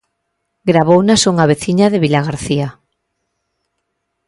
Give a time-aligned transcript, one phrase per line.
[0.69, 2.67] Gravounas unha veciña de Vilagarcía...